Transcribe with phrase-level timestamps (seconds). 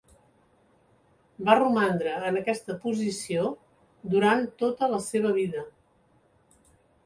[1.49, 3.45] Va romandre en aquesta posició
[4.17, 5.69] durant tota la seva vida.